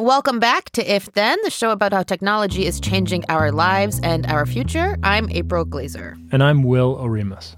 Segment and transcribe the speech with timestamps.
[0.00, 4.24] Welcome back to If Then, the show about how technology is changing our lives and
[4.28, 4.96] our future.
[5.02, 6.16] I'm April Glaser.
[6.32, 7.54] And I'm Will Oremus.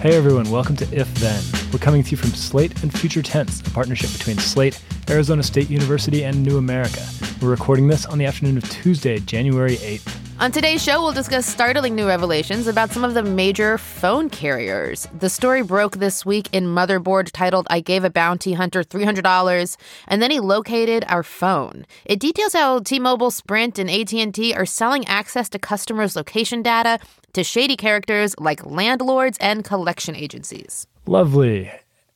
[0.00, 1.44] Hey everyone, welcome to If Then.
[1.70, 5.68] We're coming to you from Slate and Future Tense, a partnership between Slate, Arizona State
[5.68, 7.06] University, and New America.
[7.42, 10.21] We're recording this on the afternoon of Tuesday, January 8th.
[10.42, 15.06] On today's show, we'll discuss startling new revelations about some of the major phone carriers.
[15.16, 19.76] The story broke this week in Motherboard titled I Gave a Bounty Hunter $300
[20.08, 21.86] and then he located our phone.
[22.04, 26.98] It details how T-Mobile, Sprint, and AT&T are selling access to customers' location data
[27.34, 30.88] to shady characters like landlords and collection agencies.
[31.06, 31.70] Lovely.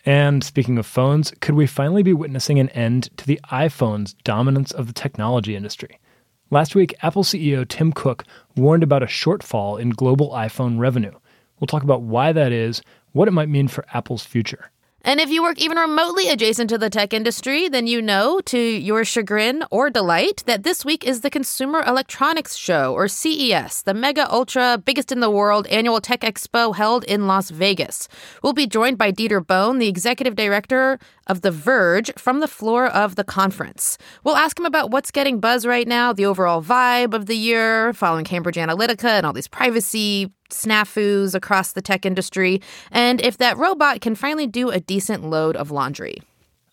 [0.05, 4.73] And speaking of phones, could we finally be witnessing an end to the iPhone's dominance
[4.73, 6.01] of the technology industry?
[6.49, 8.25] Last week, Apple CEO Tim Cook
[8.55, 11.11] warned about a shortfall in global iPhone revenue.
[11.59, 14.71] We'll talk about why that is, what it might mean for Apple's future.
[15.07, 18.59] And if you work even remotely adjacent to the tech industry, then you know, to
[18.59, 23.95] your chagrin or delight, that this week is the Consumer Electronics Show, or CES, the
[23.95, 28.09] mega ultra biggest in the world annual tech expo held in Las Vegas.
[28.43, 30.99] We'll be joined by Dieter Bohn, the executive director
[31.29, 33.99] of The Verge, from the floor of the conference.
[34.25, 37.93] We'll ask him about what's getting buzz right now, the overall vibe of the year,
[37.93, 43.57] following Cambridge Analytica and all these privacy snafus across the tech industry, and if that
[43.57, 46.19] robot can finally do a decent load of laundry.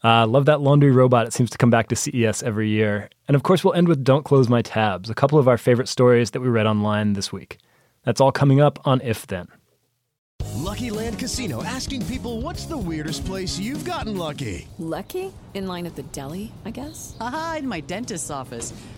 [0.04, 1.28] Uh, love that laundry robot.
[1.28, 3.10] It seems to come back to CES every year.
[3.28, 5.88] And of course, we'll end with Don't Close My Tabs, a couple of our favorite
[5.88, 7.58] stories that we read online this week.
[8.04, 9.48] That's all coming up on If Then.
[10.56, 14.68] Lucky Land Casino asking people what's the weirdest place you've gotten lucky?
[14.78, 15.34] Lucky?
[15.54, 17.16] In line at the deli, I guess?
[17.20, 18.74] Aha, in my dentist's office.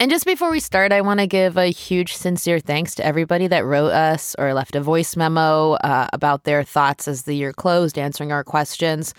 [0.00, 3.46] And just before we start, I want to give a huge, sincere thanks to everybody
[3.48, 7.52] that wrote us or left a voice memo uh, about their thoughts as the year
[7.52, 9.12] closed, answering our questions.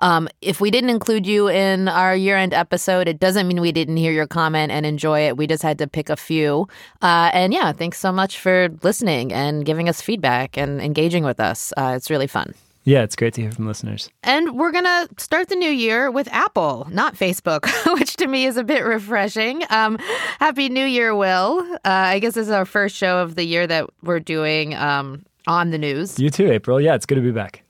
[0.00, 3.72] Um, if we didn't include you in our year end episode, it doesn't mean we
[3.72, 5.36] didn't hear your comment and enjoy it.
[5.36, 6.68] We just had to pick a few.
[7.02, 11.40] Uh, and yeah, thanks so much for listening and giving us feedback and engaging with
[11.40, 11.72] us.
[11.76, 12.54] Uh, it's really fun.
[12.88, 14.08] Yeah, it's great to hear from listeners.
[14.22, 17.68] And we're going to start the new year with Apple, not Facebook,
[17.98, 19.62] which to me is a bit refreshing.
[19.68, 19.98] Um,
[20.40, 21.60] Happy New Year, Will.
[21.60, 25.26] Uh, I guess this is our first show of the year that we're doing um,
[25.46, 26.18] on the news.
[26.18, 26.80] You too, April.
[26.80, 27.62] Yeah, it's good to be back.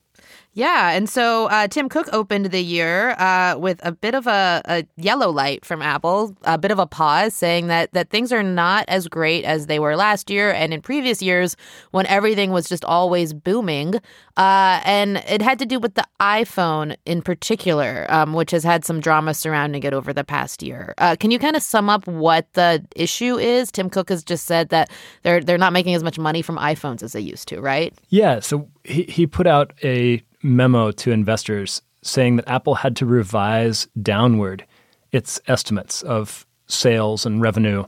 [0.59, 4.61] Yeah, and so uh, Tim Cook opened the year uh, with a bit of a,
[4.65, 8.43] a, yellow light from Apple, a bit of a pause, saying that that things are
[8.43, 11.57] not as great as they were last year and in previous years
[11.93, 13.95] when everything was just always booming.
[14.37, 18.85] Uh, and it had to do with the iPhone in particular, um, which has had
[18.85, 20.93] some drama surrounding it over the past year.
[20.99, 23.71] Uh, can you kind of sum up what the issue is?
[23.71, 24.91] Tim Cook has just said that
[25.23, 27.95] they're they're not making as much money from iPhones as they used to, right?
[28.09, 28.41] Yeah.
[28.41, 33.87] So he he put out a memo to investors saying that Apple had to revise
[34.00, 34.65] downward
[35.12, 37.84] its estimates of sales and revenue.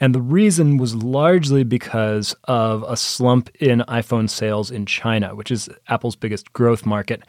[0.00, 5.50] And the reason was largely because of a slump in iPhone sales in China, which
[5.50, 7.22] is Apple's biggest growth market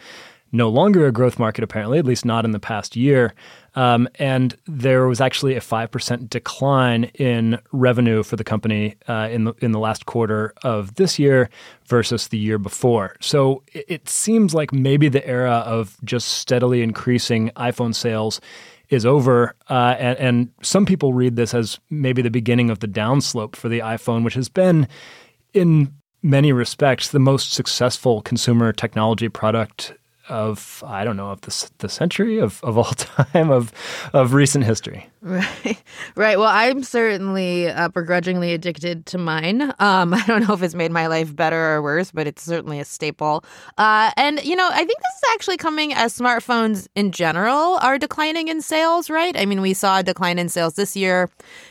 [0.55, 3.33] no longer a growth market, apparently, at least not in the past year.
[3.75, 9.43] Um, and there was actually a 5% decline in revenue for the company uh, in,
[9.43, 11.49] the, in the last quarter of this year
[11.87, 13.15] versus the year before.
[13.19, 18.39] So it, it seems like maybe the era of just steadily increasing iPhone sales
[18.89, 19.55] is over.
[19.69, 23.67] Uh, and, and some people read this as maybe the beginning of the downslope for
[23.67, 24.87] the iPhone, which has been
[25.53, 29.93] in many respects the most successful consumer technology product
[30.29, 33.71] of I don't know of the the century of, of all time of
[34.13, 35.07] of recent history.
[35.21, 35.83] Right,
[36.15, 36.37] right.
[36.37, 39.73] Well, I'm certainly uh, begrudgingly addicted to mine.
[39.79, 42.79] Um, I don't know if it's made my life better or worse, but it's certainly
[42.79, 43.43] a staple.
[43.77, 47.97] Uh, and you know, I think this is actually coming as smartphones in general are
[47.97, 49.09] declining in sales.
[49.09, 49.35] Right?
[49.37, 51.29] I mean, we saw a decline in sales this year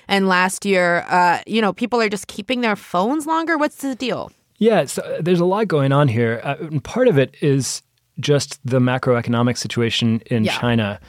[0.08, 1.04] and last year.
[1.08, 3.56] Uh, you know, people are just keeping their phones longer.
[3.58, 4.30] What's the deal?
[4.58, 6.40] Yeah, so there's a lot going on here.
[6.42, 7.82] Uh, and part of it is
[8.20, 10.58] just the macroeconomic situation in yeah.
[10.58, 11.00] China.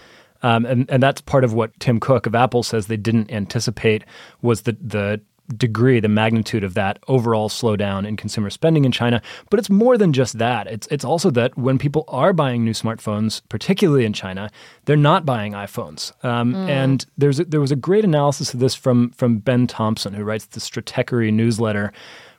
[0.44, 4.04] Um, and, and that's part of what Tim Cook of Apple says they didn't anticipate
[4.42, 5.22] was the, the
[5.58, 9.22] degree, the magnitude of that overall slowdown in consumer spending in China.
[9.50, 10.68] But it's more than just that.
[10.68, 14.50] It's it's also that when people are buying new smartphones, particularly in China,
[14.86, 16.12] they're not buying iPhones.
[16.24, 16.70] Um, mm.
[16.70, 20.24] And there's a, there was a great analysis of this from from Ben Thompson, who
[20.24, 21.94] writes the Stratechery newsletter,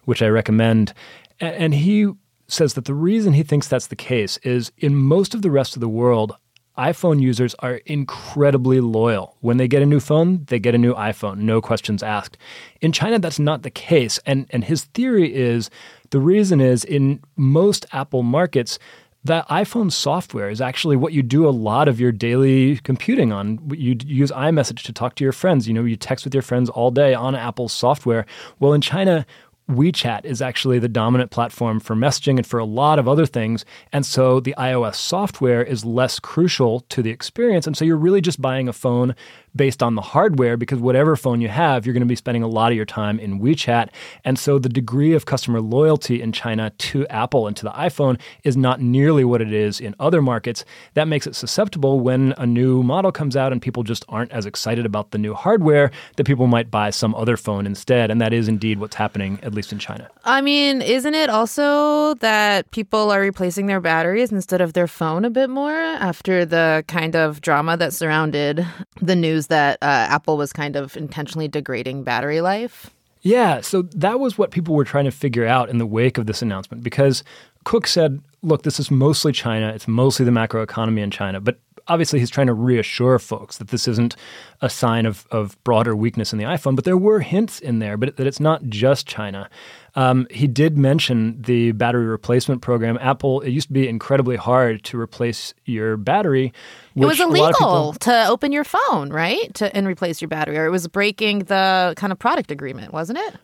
[0.05, 0.93] which I recommend,
[1.41, 2.13] and he
[2.49, 5.77] says that the reason he thinks that's the case is in most of the rest
[5.77, 6.37] of the world,
[6.79, 9.37] iPhone users are incredibly loyal.
[9.41, 12.37] When they get a new phone, they get a new iPhone, no questions asked.
[12.81, 14.19] In China, that's not the case.
[14.27, 15.71] And, and his theory is
[16.11, 18.79] the reason is in most Apple markets,
[19.25, 23.59] that iPhone software is actually what you do a lot of your daily computing on.
[23.71, 25.67] You use iMessage to talk to your friends.
[25.67, 28.25] You know, you text with your friends all day on Apple's software.
[28.61, 29.27] Well, in China,
[29.71, 33.65] WeChat is actually the dominant platform for messaging and for a lot of other things.
[33.93, 37.67] And so the iOS software is less crucial to the experience.
[37.67, 39.17] And so you're really just buying a phone
[39.57, 42.49] based on the hardware because whatever phone you have, you're going to be spending a
[42.49, 43.89] lot of your time in WeChat.
[44.25, 48.21] And so the degree of customer loyalty in China to Apple and to the iPhone
[48.45, 50.65] is not nearly what it is in other markets.
[50.95, 54.47] That makes it susceptible when a new model comes out and people just aren't as
[54.47, 58.11] excited about the new hardware that people might buy some other phone instead.
[58.11, 60.09] And that is indeed what's happening, at least in China.
[60.25, 65.25] I mean, isn't it also that people are replacing their batteries instead of their phone
[65.25, 68.67] a bit more after the kind of drama that surrounded
[69.01, 72.91] the news that uh, Apple was kind of intentionally degrading battery life.
[73.23, 76.27] Yeah, so that was what people were trying to figure out in the wake of
[76.27, 77.25] this announcement because
[77.65, 82.19] Cook said, look, this is mostly China, it's mostly the macroeconomy in China, but obviously
[82.19, 84.17] he's trying to reassure folks that this isn't
[84.61, 87.97] a sign of, of broader weakness in the iPhone, but there were hints in there,
[87.97, 89.49] but that it's not just China.
[89.95, 92.99] Um, he did mention the battery replacement program.
[93.01, 96.53] Apple, it used to be incredibly hard to replace your battery.
[96.95, 97.93] It was illegal people...
[98.01, 99.53] to open your phone, right?
[99.55, 103.19] To and replace your battery, or it was breaking the kind of product agreement, wasn't
[103.19, 103.37] it?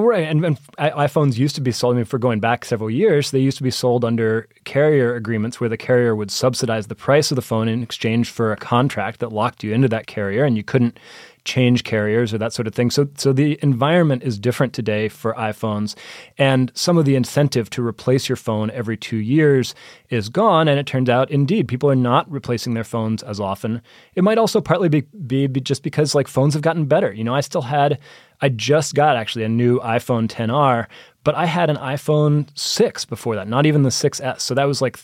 [0.00, 1.94] Right, and, and, iPhones used to be sold.
[1.94, 5.60] I mean, for going back several years, they used to be sold under carrier agreements
[5.60, 9.18] where the carrier would subsidize the price of the phone in exchange for a contract
[9.18, 11.00] that locked you into that carrier, and you couldn't
[11.48, 12.90] change carriers or that sort of thing.
[12.90, 15.96] So, so the environment is different today for iPhones,
[16.36, 19.74] and some of the incentive to replace your phone every two years
[20.10, 20.68] is gone.
[20.68, 23.80] And it turns out, indeed, people are not replacing their phones as often.
[24.14, 27.12] It might also partly be, be, be just because like phones have gotten better.
[27.12, 27.98] You know, I still had,
[28.42, 30.86] I just got actually a new iPhone 10R,
[31.24, 34.40] but I had an iPhone 6 before that, not even the 6S.
[34.40, 34.98] So that was like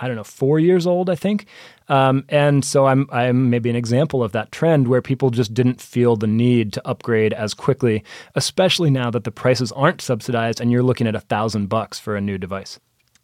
[0.00, 1.46] I don't know, four years old, I think.
[1.88, 5.80] Um, and so I'm I'm maybe an example of that trend where people just didn't
[5.80, 8.02] feel the need to upgrade as quickly,
[8.34, 12.16] especially now that the prices aren't subsidized and you're looking at a thousand bucks for
[12.16, 12.80] a new device.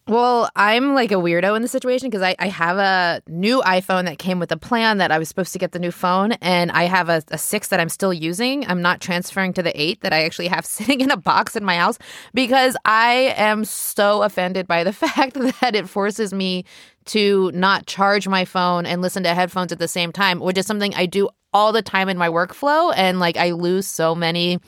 [0.09, 4.05] Well, I'm like a weirdo in the situation because I, I have a new iPhone
[4.05, 6.71] that came with a plan that I was supposed to get the new phone, and
[6.71, 8.65] I have a, a six that I'm still using.
[8.69, 11.65] I'm not transferring to the eight that I actually have sitting in a box in
[11.65, 11.99] my house
[12.35, 16.65] because I am so offended by the fact that it forces me
[17.07, 20.67] to not charge my phone and listen to headphones at the same time, which is
[20.67, 22.93] something I do all the time in my workflow.
[22.97, 24.61] And like I lose so many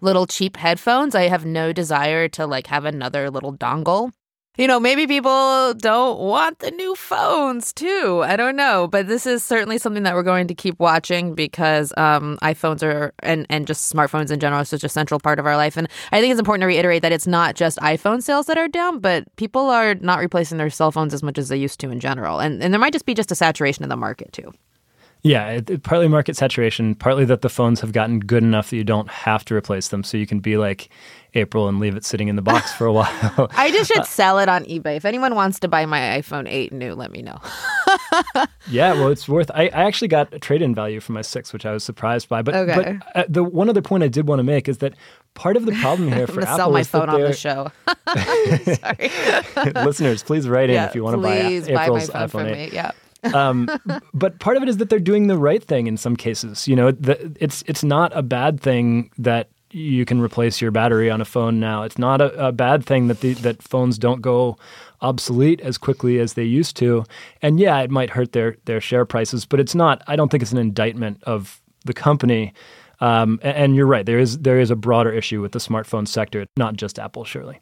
[0.00, 1.14] little cheap headphones.
[1.14, 4.12] I have no desire to like have another little dongle
[4.56, 8.22] you know, maybe people don't want the new phones too.
[8.24, 11.92] I don't know, but this is certainly something that we're going to keep watching because
[11.96, 15.46] um, iPhones are and and just smartphones in general is such a central part of
[15.46, 15.76] our life.
[15.76, 18.68] And I think it's important to reiterate that it's not just iPhone sales that are
[18.68, 21.90] down, but people are not replacing their cell phones as much as they used to
[21.90, 22.40] in general.
[22.40, 24.52] And and there might just be just a saturation in the market too.
[25.26, 28.76] Yeah, it, it, partly market saturation, partly that the phones have gotten good enough that
[28.76, 30.04] you don't have to replace them.
[30.04, 30.88] So you can be like
[31.34, 33.50] April and leave it sitting in the box for a while.
[33.50, 34.96] I just should sell it on eBay.
[34.96, 37.40] If anyone wants to buy my iPhone 8 new, let me know.
[38.70, 39.50] yeah, well, it's worth.
[39.52, 42.28] I, I actually got a trade in value for my six, which I was surprised
[42.28, 42.42] by.
[42.42, 42.98] But, okay.
[43.12, 44.94] but uh, the one other point I did want to make is that
[45.34, 47.72] part of the problem here for Apple sell my is phone on the show.
[48.14, 52.72] Sorry, listeners, please write in yeah, if you want to buy April's buy iPhone 8.
[52.72, 52.92] Yeah
[53.34, 53.68] um,
[54.14, 56.66] but part of it is that they're doing the right thing in some cases.
[56.68, 61.10] You know, the, it's it's not a bad thing that you can replace your battery
[61.10, 61.82] on a phone now.
[61.82, 64.56] It's not a, a bad thing that the, that phones don't go
[65.00, 67.04] obsolete as quickly as they used to.
[67.42, 70.02] And yeah, it might hurt their their share prices, but it's not.
[70.06, 72.52] I don't think it's an indictment of the company.
[73.00, 74.06] Um, and, and you're right.
[74.06, 77.60] There is there is a broader issue with the smartphone sector, not just Apple, surely.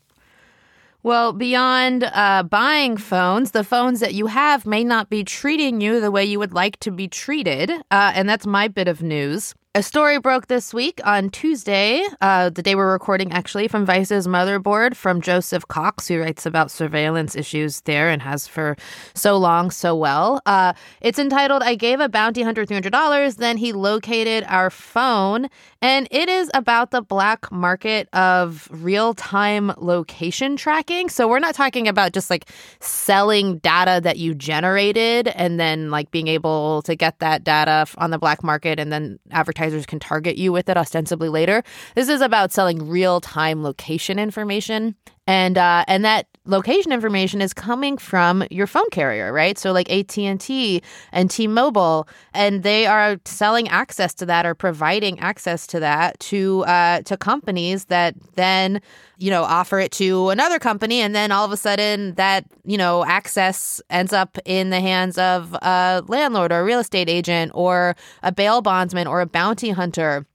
[1.05, 6.01] Well, beyond uh, buying phones, the phones that you have may not be treating you
[6.01, 7.71] the way you would like to be treated.
[7.91, 9.55] Uh, and that's my bit of news.
[9.77, 14.29] A story broke this week on Tuesday, uh, the day we're recording, actually, from Vice's
[14.29, 18.77] motherboard from Joseph Cox, who writes about surveillance issues there and has for
[19.15, 20.41] so long, so well.
[20.47, 25.49] Uh, it's entitled, I Gave a Bounty Hunter $300, then he located our phone.
[25.83, 31.09] And it is about the black market of real time location tracking.
[31.09, 36.13] So we're not talking about just like selling data that you generated and then like
[36.13, 39.19] being able to get that data on the black market and then
[39.65, 41.63] advertisers can target you with it ostensibly later.
[41.95, 44.95] This is about selling real time location information
[45.27, 49.59] and uh, and that location information is coming from your phone carrier, right?
[49.59, 50.83] So like AT and T
[51.13, 56.19] and T Mobile, and they are selling access to that or providing access to that
[56.21, 58.81] to uh, to companies that then
[59.19, 62.77] you know offer it to another company, and then all of a sudden that you
[62.77, 67.53] know access ends up in the hands of a landlord or a real estate agent
[67.55, 70.27] or a bail bondsman or a bounty hunter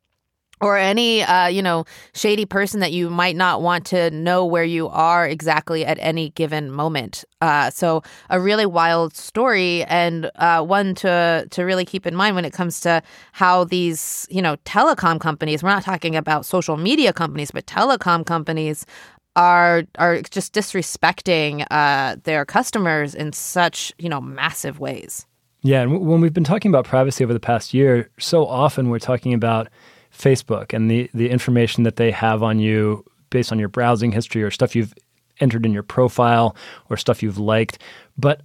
[0.61, 4.63] or any uh, you know shady person that you might not want to know where
[4.63, 7.23] you are exactly at any given moment.
[7.41, 12.35] Uh, so a really wild story and uh, one to to really keep in mind
[12.35, 13.01] when it comes to
[13.31, 15.63] how these you know telecom companies.
[15.63, 18.85] We're not talking about social media companies, but telecom companies
[19.35, 25.25] are are just disrespecting uh, their customers in such you know massive ways.
[25.61, 28.99] Yeah, and when we've been talking about privacy over the past year, so often we're
[28.99, 29.67] talking about
[30.19, 34.43] Facebook and the the information that they have on you based on your browsing history
[34.43, 34.93] or stuff you've
[35.39, 36.55] entered in your profile
[36.89, 37.79] or stuff you've liked.
[38.17, 38.41] But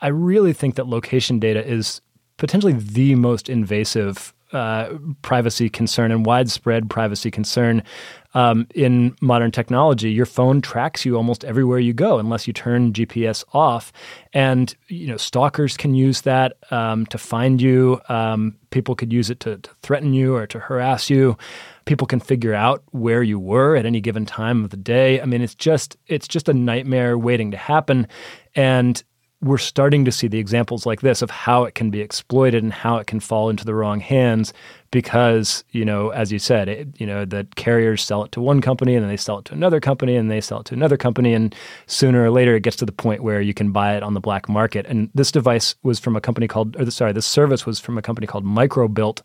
[0.00, 2.00] I really think that location data is
[2.38, 7.82] potentially the most invasive uh, privacy concern and widespread privacy concern
[8.34, 10.10] um, in modern technology.
[10.10, 13.92] Your phone tracks you almost everywhere you go, unless you turn GPS off.
[14.32, 18.00] And you know, stalkers can use that um, to find you.
[18.08, 21.36] Um, people could use it to, to threaten you or to harass you.
[21.84, 25.20] People can figure out where you were at any given time of the day.
[25.20, 28.06] I mean, it's just it's just a nightmare waiting to happen.
[28.54, 29.02] And
[29.40, 32.72] we're starting to see the examples like this of how it can be exploited and
[32.72, 34.52] how it can fall into the wrong hands
[34.90, 38.60] because you know as you said it, you know the carriers sell it to one
[38.60, 40.96] company and then they sell it to another company and they sell it to another
[40.96, 41.54] company and
[41.86, 44.20] sooner or later it gets to the point where you can buy it on the
[44.20, 44.86] black market.
[44.86, 48.02] And this device was from a company called or sorry this service was from a
[48.02, 49.22] company called Microbilt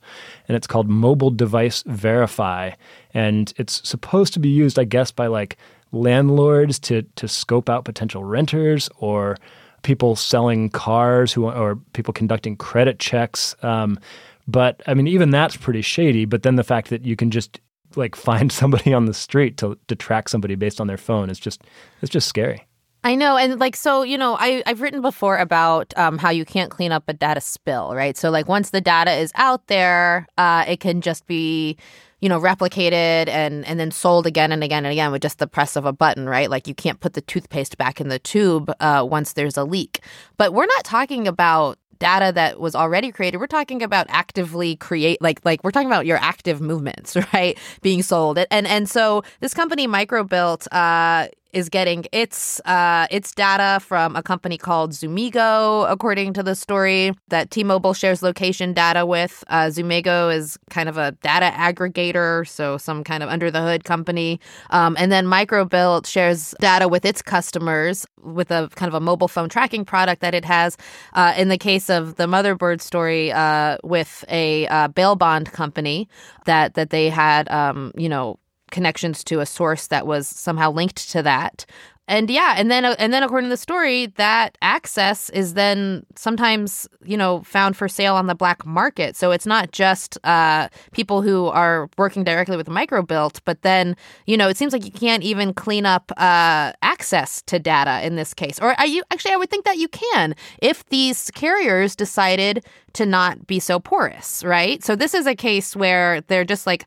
[0.48, 2.72] and it's called mobile device verify.
[3.15, 5.58] And it's supposed to be used i guess by like
[5.91, 9.38] landlords to to scope out potential renters or
[9.84, 13.56] people selling cars who or people conducting credit checks.
[13.62, 14.00] Um,
[14.48, 16.25] but I mean, even that's pretty shady.
[16.25, 17.60] But then the fact that you can just
[17.96, 21.40] like find somebody on the street to to track somebody based on their phone is
[21.40, 21.62] just
[22.02, 22.68] it's just scary.
[23.06, 26.46] I know, and like so, you know, I I've written before about um, how you
[26.46, 28.16] can't clean up a data spill, right?
[28.16, 31.78] So like once the data is out there, uh, it can just be
[32.24, 35.46] you know, replicated and and then sold again and again and again with just the
[35.46, 36.50] press of a button, right?
[36.50, 40.00] Like you can't put the toothpaste back in the tube uh, once there's a leak.
[40.38, 43.39] But we're not talking about data that was already created.
[43.39, 47.60] We're talking about actively create like like we're talking about your active movements, right?
[47.82, 48.39] Being sold.
[48.50, 54.24] And and so this company Microbilt uh is getting its uh, its data from a
[54.24, 59.44] company called Zumigo, according to the story that T-Mobile shares location data with.
[59.48, 63.84] Uh, Zumigo is kind of a data aggregator, so some kind of under the hood
[63.84, 64.40] company.
[64.72, 69.28] Um, and then Microbilt shares data with its customers with a kind of a mobile
[69.28, 70.78] phone tracking product that it has.
[71.14, 76.08] Uh, in the case of the motherboard story, uh, with a uh, bail bond company
[76.46, 78.40] that that they had, um, you know,
[78.74, 81.65] connections to a source that was somehow linked to that.
[82.06, 86.86] And yeah, and then and then according to the story, that access is then sometimes
[87.06, 89.15] you know found for sale on the black market.
[89.15, 94.36] So it's not just uh, people who are working directly with Microbilt, but then you
[94.36, 98.34] know it seems like you can't even clean up uh, access to data in this
[98.34, 98.60] case.
[98.60, 99.32] Or you actually?
[99.32, 104.44] I would think that you can if these carriers decided to not be so porous,
[104.44, 104.84] right?
[104.84, 106.86] So this is a case where they're just like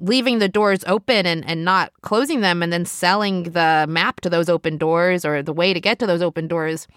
[0.00, 4.30] leaving the doors open and, and not closing them and then selling the map to
[4.30, 6.88] those open doors or the way to get to those open doors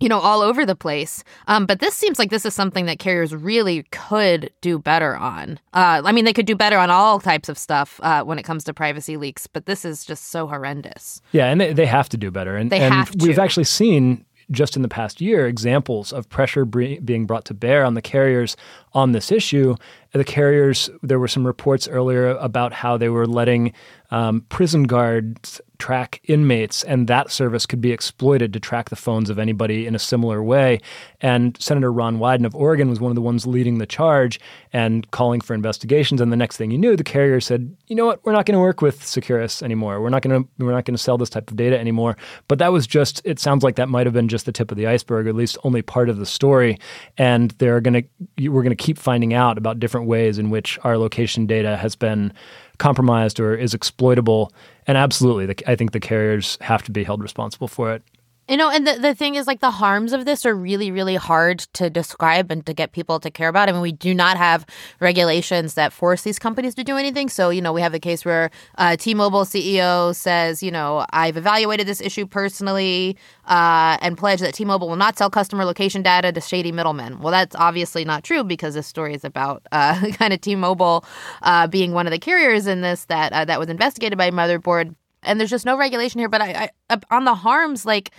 [0.00, 1.22] you know all over the place.
[1.46, 5.60] Um, but this seems like this is something that carriers really could do better on.
[5.74, 8.42] Uh, i mean they could do better on all types of stuff uh, when it
[8.42, 11.20] comes to privacy leaks but this is just so horrendous.
[11.32, 12.56] Yeah and they, they have to do better.
[12.56, 13.26] And, they and have to.
[13.26, 17.84] we've actually seen just in the past year examples of pressure being brought to bear
[17.84, 18.56] on the carriers
[18.92, 19.76] on this issue.
[20.12, 23.72] The carriers, there were some reports earlier about how they were letting
[24.10, 29.30] um, prison guards track inmates, and that service could be exploited to track the phones
[29.30, 30.80] of anybody in a similar way.
[31.20, 34.38] And Senator Ron Wyden of Oregon was one of the ones leading the charge
[34.72, 36.20] and calling for investigations.
[36.20, 38.24] And the next thing you knew, the carrier said, "You know what?
[38.24, 40.00] We're not going to work with Securus anymore.
[40.00, 42.16] We're not going to we're not going to sell this type of data anymore."
[42.46, 43.22] But that was just.
[43.24, 45.36] It sounds like that might have been just the tip of the iceberg, or at
[45.36, 46.78] least only part of the story.
[47.16, 50.78] And they're going to we're going to keep finding out about different ways in which
[50.82, 52.32] our location data has been
[52.78, 54.52] compromised or is exploitable.
[54.86, 58.02] And absolutely, the, I think the carriers have to be held responsible for it.
[58.50, 61.14] You know, and the, the thing is, like, the harms of this are really, really
[61.14, 63.68] hard to describe and to get people to care about.
[63.68, 64.66] I mean, we do not have
[64.98, 67.28] regulations that force these companies to do anything.
[67.28, 71.06] So, you know, we have the case where uh, T Mobile CEO says, you know,
[71.10, 75.64] I've evaluated this issue personally uh, and pledged that T Mobile will not sell customer
[75.64, 77.20] location data to shady middlemen.
[77.20, 81.04] Well, that's obviously not true because this story is about uh, kind of T Mobile
[81.42, 84.96] uh, being one of the carriers in this that, uh, that was investigated by Motherboard.
[85.22, 86.28] And there's just no regulation here.
[86.28, 88.10] But I, I on the harms, like,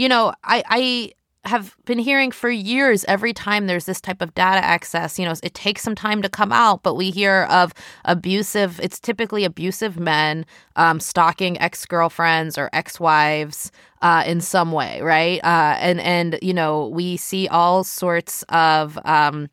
[0.00, 1.12] you know, I, I
[1.44, 5.34] have been hearing for years every time there's this type of data access, you know,
[5.42, 7.74] it takes some time to come out, but we hear of
[8.06, 14.72] abusive, it's typically abusive men um, stalking ex girlfriends or ex wives uh, in some
[14.72, 15.44] way, right?
[15.44, 18.98] Uh, and, and, you know, we see all sorts of.
[19.04, 19.48] Um,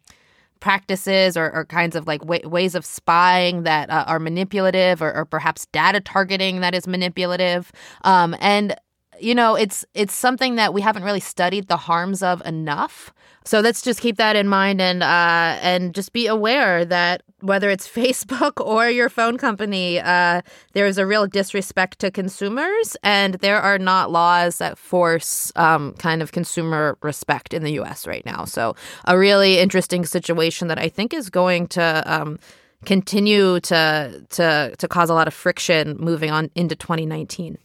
[0.59, 5.15] practices or, or, kinds of like way, ways of spying that uh, are manipulative or,
[5.15, 7.71] or, perhaps data targeting that is manipulative
[8.03, 8.75] um, and
[9.19, 13.13] you know, it's it's something that we haven't really studied the harms of enough.
[13.43, 17.69] So let's just keep that in mind and uh, and just be aware that whether
[17.69, 20.41] it's Facebook or your phone company, uh,
[20.73, 25.93] there is a real disrespect to consumers, and there are not laws that force um,
[25.93, 28.05] kind of consumer respect in the U.S.
[28.05, 28.43] right now.
[28.45, 32.03] So a really interesting situation that I think is going to.
[32.05, 32.39] Um,
[32.85, 37.57] continue to to to cause a lot of friction moving on into 2019.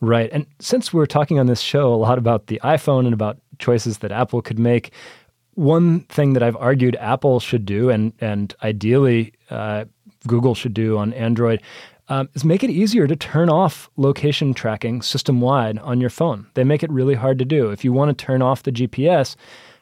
[0.00, 0.30] Right.
[0.32, 3.98] And since we're talking on this show a lot about the iPhone and about choices
[3.98, 4.92] that Apple could make,
[5.54, 9.84] one thing that I've argued Apple should do, and and ideally uh,
[10.26, 11.62] Google should do on Android,
[12.08, 16.46] um, is make it easier to turn off location tracking system wide on your phone.
[16.54, 17.70] They make it really hard to do.
[17.70, 19.36] If you want to turn off the GPS,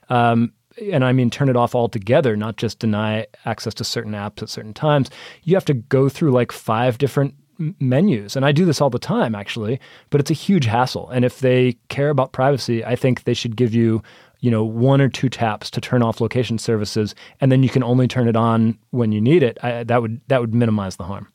[0.09, 0.53] um,
[0.91, 4.49] and I mean turn it off altogether, not just deny access to certain apps at
[4.49, 5.11] certain times,
[5.43, 7.35] you have to go through like five different
[7.81, 8.37] menus.
[8.37, 11.09] And I do this all the time, actually, but it's a huge hassle.
[11.11, 14.03] And if they care about privacy, I think they should give you,
[14.41, 17.83] you know, one or two taps to turn off location services, and then you can
[17.83, 19.59] only turn it on when you need it.
[19.63, 21.33] I, that would that would minimize the harm.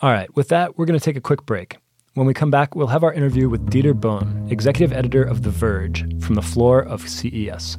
[0.00, 1.76] All right, with that, we're going to take a quick break.
[2.14, 5.50] When we come back, we'll have our interview with Dieter Bohn, executive editor of The
[5.50, 7.78] Verge, from the floor of CES.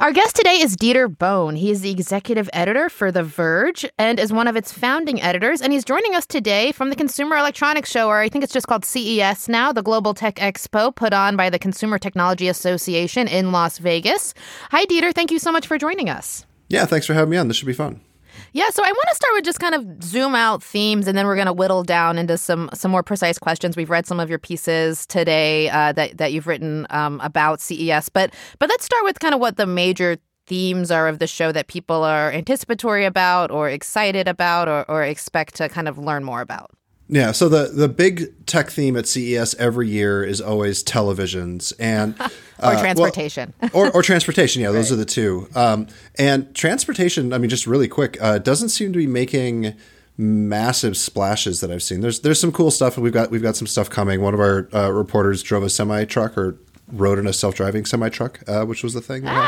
[0.00, 1.56] Our guest today is Dieter Bohn.
[1.56, 5.60] He is the executive editor for The Verge and is one of its founding editors.
[5.60, 8.68] And he's joining us today from the Consumer Electronics Show, or I think it's just
[8.68, 13.50] called CES now, the Global Tech Expo put on by the Consumer Technology Association in
[13.50, 14.34] Las Vegas.
[14.70, 15.12] Hi, Dieter.
[15.12, 16.46] Thank you so much for joining us.
[16.68, 17.48] Yeah, thanks for having me on.
[17.48, 18.00] This should be fun.
[18.52, 21.26] Yeah, so I want to start with just kind of zoom out themes, and then
[21.26, 23.76] we're going to whittle down into some some more precise questions.
[23.76, 28.08] We've read some of your pieces today uh, that that you've written um, about CES,
[28.08, 31.52] but but let's start with kind of what the major themes are of the show
[31.52, 36.24] that people are anticipatory about, or excited about, or, or expect to kind of learn
[36.24, 36.70] more about.
[37.10, 42.14] Yeah, so the the big tech theme at CES every year is always televisions and
[42.20, 44.60] or uh, transportation well, or, or transportation.
[44.60, 44.94] Yeah, those right.
[44.94, 45.48] are the two.
[45.54, 45.86] Um,
[46.18, 49.74] and transportation, I mean, just really quick, uh, doesn't seem to be making
[50.18, 52.00] massive splashes that I've seen.
[52.02, 54.20] There's there's some cool stuff, and we've got we've got some stuff coming.
[54.20, 56.58] One of our uh, reporters drove a semi truck or
[56.92, 59.22] rode in a self driving semi truck, uh, which was the thing.
[59.22, 59.46] That Ah.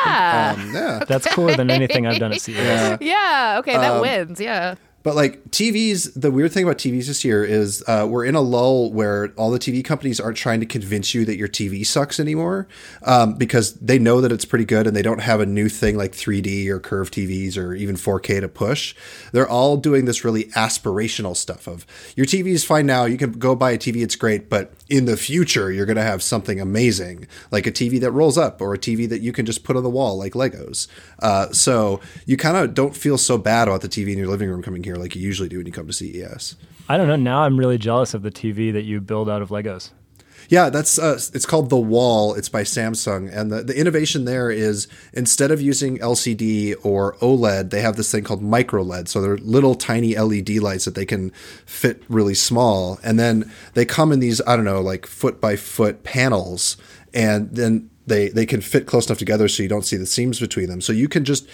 [0.55, 0.69] happened.
[0.71, 2.57] Um, yeah, That's cooler than anything I've done at CES.
[2.57, 2.97] yeah.
[3.01, 4.41] Yeah, okay, that Um, wins.
[4.41, 4.77] Yeah.
[5.03, 8.41] But like TVs, the weird thing about TVs this year is uh, we're in a
[8.43, 12.21] lull where all the TV companies aren't trying to convince you that your TV sucks
[12.21, 12.69] anymore
[13.03, 15.97] um, because they know that it's pretty good and they don't have a new thing
[15.97, 18.95] like 3D or curved TVs or even 4K to push.
[19.33, 23.07] They're all doing this really aspirational stuff of your TV is fine now.
[23.07, 26.03] You can go buy a TV, it's great, but in the future you're going to
[26.03, 29.47] have something amazing like a TV that rolls up or a TV that you can
[29.47, 30.89] just put on the wall like Legos.
[31.21, 34.49] Uh, so you kind of don't feel so bad about the TV in your living
[34.51, 36.57] room coming here like you usually do when you come to CES.
[36.89, 37.17] I don't know.
[37.17, 39.91] Now I'm really jealous of the TV that you build out of Legos.
[40.49, 42.35] Yeah, that's uh, it's called the Wall.
[42.35, 47.71] It's by Samsung, and the, the innovation there is instead of using LCD or OLED,
[47.71, 49.09] they have this thing called micro LED.
[49.09, 51.31] So they're little tiny LED lights that they can
[51.67, 55.55] fit really small, and then they come in these I don't know like foot by
[55.55, 56.77] foot panels,
[57.15, 60.41] and then they they can fit close enough together so you don't see the seams
[60.41, 60.81] between them.
[60.81, 61.49] So you can just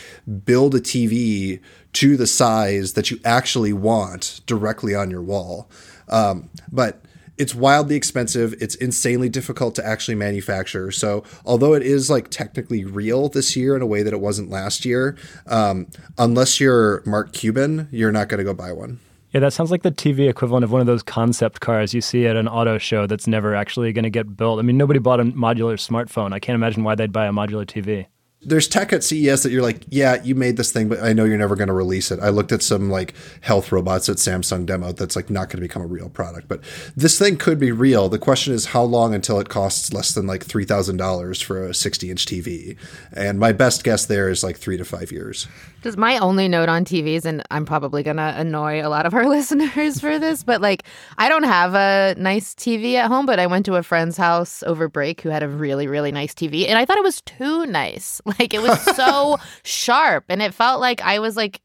[0.45, 1.61] build a TV
[1.97, 5.67] to the size that you actually want directly on your wall.
[6.11, 7.03] Um, but
[7.39, 8.55] it's wildly expensive.
[8.61, 10.91] It's insanely difficult to actually manufacture.
[10.91, 14.51] So, although it is like technically real this year in a way that it wasn't
[14.51, 15.87] last year, um,
[16.19, 19.01] unless you're Mark Cuban, you're not going to go buy one.
[19.33, 22.27] Yeah, that sounds like the TV equivalent of one of those concept cars you see
[22.27, 24.59] at an auto show that's never actually going to get built.
[24.59, 26.35] I mean, nobody bought a modular smartphone.
[26.35, 28.07] I can't imagine why they'd buy a modular TV.
[28.47, 31.25] There's tech at CES that you're like, yeah, you made this thing, but I know
[31.25, 32.21] you're never going to release it.
[32.21, 35.63] I looked at some like health robots at Samsung demo that's like not going to
[35.63, 36.61] become a real product, but
[36.97, 38.09] this thing could be real.
[38.09, 41.65] The question is how long until it costs less than like three thousand dollars for
[41.65, 42.77] a 60 inch TV,
[43.13, 45.47] and my best guess there is like three to five years.
[45.83, 49.27] Just my only note on TVs, and I'm probably gonna annoy a lot of our
[49.29, 50.85] listeners for this, but like
[51.19, 54.63] I don't have a nice TV at home, but I went to a friend's house
[54.63, 57.67] over break who had a really, really nice TV, and I thought it was too
[57.67, 58.21] nice.
[58.41, 61.61] Like it was so sharp, and it felt like I was like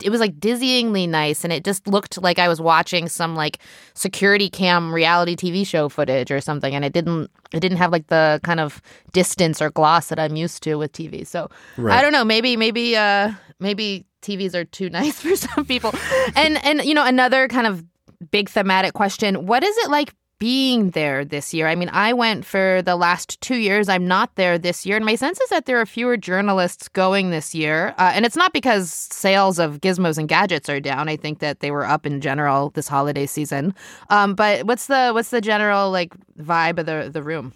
[0.00, 3.58] it was like dizzyingly nice and it just looked like I was watching some like
[3.94, 8.06] security cam reality TV show footage or something and it didn't it didn't have like
[8.06, 8.80] the kind of
[9.12, 11.26] distance or gloss that I'm used to with TV.
[11.26, 11.98] So Right.
[11.98, 15.92] I don't know, maybe maybe uh maybe TVs are too nice for some people.
[16.36, 17.84] And and you know another kind of
[18.30, 21.68] big thematic question, what is it like being there this year?
[21.68, 23.88] I mean, I went for the last two years.
[23.88, 24.96] I'm not there this year.
[24.96, 27.94] And my sense is that there are fewer journalists going this year.
[27.96, 31.08] Uh, and it's not because sales of gizmos and gadgets are down.
[31.08, 33.72] I think that they were up in general this holiday season.
[34.10, 37.52] Um, but what's the what's the general like vibe of the the room?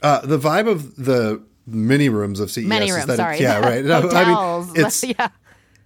[0.00, 3.38] Uh, the vibe of the mini rooms of CES Many is rooms, that sorry.
[3.38, 3.84] Yeah, right.
[3.90, 4.08] No.
[4.08, 5.28] I mean, it's yeah.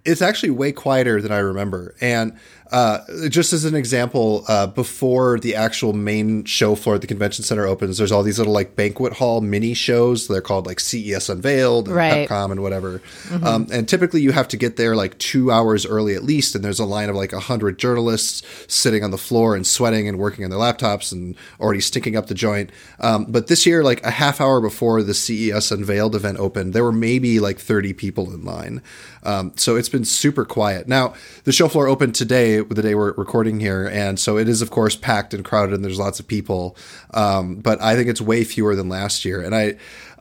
[0.05, 1.95] it's actually way quieter than I remember.
[1.99, 2.39] And
[2.71, 2.99] uh,
[3.29, 7.65] just as an example, uh, before the actual main show floor at the convention center
[7.67, 10.27] opens, there's all these little like banquet hall mini shows.
[10.27, 12.27] They're called like CES Unveiled and Right.
[12.27, 13.01] Pepcom and whatever.
[13.43, 16.55] Um, and typically you have to get there like two hours early at least.
[16.55, 20.07] And there's a line of like a hundred journalists sitting on the floor and sweating
[20.07, 22.71] and working on their laptops and already stinking up the joint.
[22.99, 26.83] Um, but this year, like a half hour before the CES Unveiled event opened, there
[26.83, 28.81] were maybe like 30 people in line.
[29.23, 30.87] Um, so it's been super quiet.
[30.87, 31.13] Now,
[31.45, 33.87] the show floor opened today, the day we're recording here.
[33.87, 36.75] And so it is, of course, packed and crowded and there's lots of people.
[37.13, 39.41] Um, but I think it's way fewer than last year.
[39.41, 39.75] And I,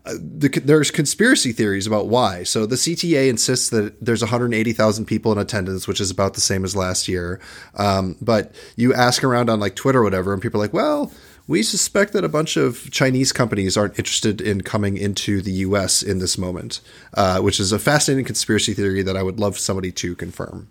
[0.07, 2.43] uh, the, there's conspiracy theories about why.
[2.43, 6.65] So the CTA insists that there's 180,000 people in attendance, which is about the same
[6.65, 7.41] as last year.
[7.77, 11.11] Um, but you ask around on like Twitter or whatever, and people are like, well,
[11.47, 16.03] we suspect that a bunch of Chinese companies aren't interested in coming into the U.S.
[16.03, 16.81] in this moment,
[17.15, 20.69] uh, which is a fascinating conspiracy theory that I would love somebody to confirm.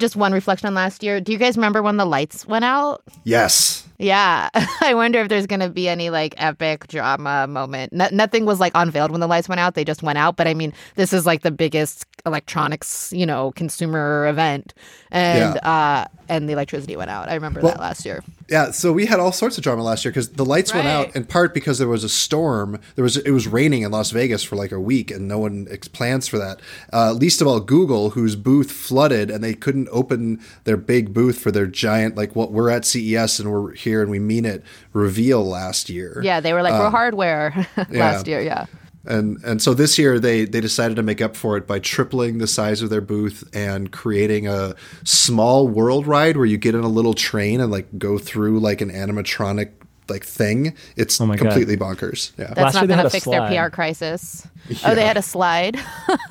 [0.00, 1.20] Just one reflection on last year.
[1.20, 3.02] Do you guys remember when the lights went out?
[3.24, 3.86] Yes.
[3.98, 4.48] Yeah,
[4.80, 7.92] I wonder if there's going to be any like epic drama moment.
[7.92, 10.36] No- nothing was like unveiled when the lights went out; they just went out.
[10.36, 14.72] But I mean, this is like the biggest electronics, you know, consumer event,
[15.10, 17.28] and uh, and the electricity went out.
[17.28, 18.24] I remember that last year.
[18.50, 21.14] Yeah, so we had all sorts of drama last year because the lights went out
[21.14, 22.80] in part because there was a storm.
[22.96, 25.68] There was it was raining in Las Vegas for like a week, and no one
[25.70, 26.60] ex- plans for that.
[26.92, 31.38] Uh, least of all Google, whose booth flooded, and they couldn't open their big booth
[31.38, 34.64] for their giant like what we're at CES and we're here and we mean it
[34.92, 36.20] reveal last year.
[36.24, 38.40] Yeah, they were like, "We're hardware" last year.
[38.40, 38.66] Yeah.
[39.06, 42.38] And and so this year they they decided to make up for it by tripling
[42.38, 46.82] the size of their booth and creating a small world ride where you get in
[46.82, 49.70] a little train and like go through like an animatronic
[50.10, 50.74] like thing.
[50.96, 51.44] It's Oh my God.
[51.46, 52.32] completely bonkers.
[52.36, 53.50] Yeah, That's Last not going to fix slide.
[53.52, 54.46] their PR crisis.
[54.84, 55.74] Oh, they had a slide.
[55.76, 55.80] they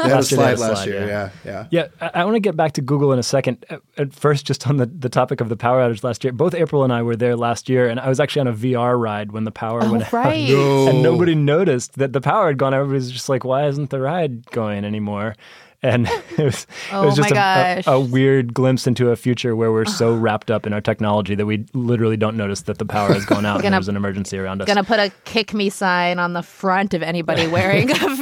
[0.03, 1.07] had a Last year they slide last year.
[1.07, 1.29] yeah.
[1.43, 1.87] Yeah, yeah.
[2.01, 3.65] Yeah, I, I want to get back to Google in a second.
[3.69, 6.53] At- At first, just on the, the topic of the power outage last year, both
[6.53, 9.31] April and I were there last year, and I was actually on a VR ride
[9.31, 10.13] when the power oh, went out.
[10.13, 10.49] Oh, right.
[10.49, 12.73] And nobody noticed that the power had gone.
[12.73, 12.81] Out.
[12.81, 15.35] Everybody's just like, why isn't the ride going anymore?
[15.81, 19.55] And it was, Oh it was just a, a, a weird glimpse into a future
[19.55, 22.85] where we're so wrapped up in our technology that we literally don't notice that the
[22.85, 24.67] power has gone out and Gonna- there's an emergency around us.
[24.67, 28.15] Gonna put a kick me sign on the front of anybody wearing a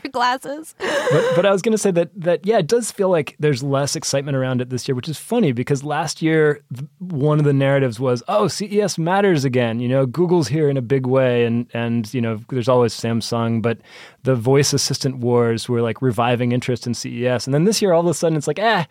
[0.00, 0.74] VR glasses.
[0.78, 3.62] but, but I was going to say that that yeah, it does feel like there's
[3.62, 6.62] less excitement around it this year, which is funny because last year
[6.98, 9.80] one of the narratives was, oh, CES matters again.
[9.80, 13.62] You know, Google's here in a big way, and and you know, there's always Samsung,
[13.62, 13.78] but
[14.22, 18.00] the voice assistant wars were like reviving interest in CES, and then this year all
[18.00, 18.84] of a sudden it's like, eh.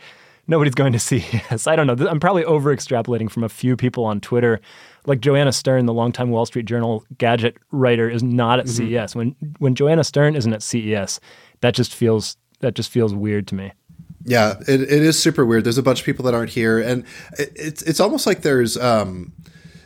[0.47, 1.67] Nobody's going to CES.
[1.67, 2.07] I don't know.
[2.07, 4.59] I'm probably over extrapolating from a few people on Twitter.
[5.05, 9.15] Like Joanna Stern, the longtime Wall Street Journal gadget writer, is not at CES.
[9.15, 11.19] When when Joanna Stern isn't at CES,
[11.61, 13.71] that just feels that just feels weird to me.
[14.23, 15.63] Yeah, it, it is super weird.
[15.63, 17.03] There's a bunch of people that aren't here, and
[17.39, 19.33] it, it's it's almost like there's um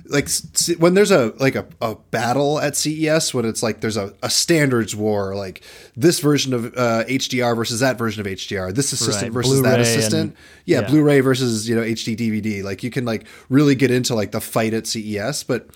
[0.09, 0.29] like
[0.77, 4.29] when there's a like a, a battle at CES when it's like there's a, a
[4.29, 5.61] standards war like
[5.95, 9.75] this version of uh, HDR versus that version of HDR this assistant Right, versus that
[9.75, 10.87] Blu-ray assistant and- yeah, yeah.
[10.87, 14.41] Blu-ray versus you know HD DVD like you can like really get into like the
[14.41, 15.69] fight at CES but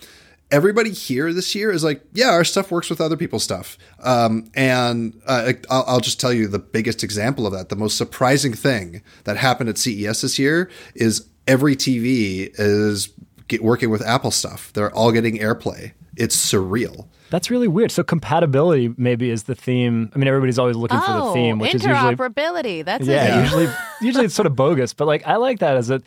[0.50, 3.78] everybody here this year is like, yeah, our stuff works with other people's stuff.
[4.02, 7.68] Um, and uh, I'll, I'll just tell you the biggest example of that.
[7.68, 13.10] The most surprising thing that happened at CES this year is every TV is
[13.50, 14.72] get, working with Apple stuff.
[14.72, 15.92] They're all getting AirPlay.
[16.16, 17.06] It's surreal.
[17.30, 17.90] That's really weird.
[17.92, 20.10] So compatibility maybe is the theme.
[20.14, 22.84] I mean, everybody's always looking for the Oh, theme, which is usually interoperability.
[22.84, 23.42] That's yeah, it.
[23.42, 23.68] usually
[24.00, 26.00] usually it's sort of bogus, but like I like that as a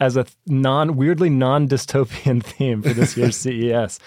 [0.00, 3.98] as a non weirdly non dystopian theme for this year's CES.